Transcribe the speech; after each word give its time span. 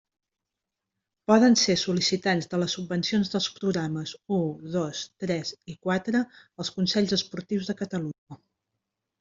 Poden 1.31 1.57
ser 1.63 1.75
sol·licitants 1.81 2.49
de 2.53 2.59
les 2.61 2.75
subvencions 2.79 3.31
dels 3.35 3.49
programes 3.59 4.15
u, 4.39 4.41
dos, 4.79 5.05
tres 5.25 5.53
i 5.75 5.79
quatre 5.89 6.25
els 6.37 6.75
consells 6.79 7.17
esportius 7.23 7.71
de 7.71 7.81
Catalunya. 7.85 8.41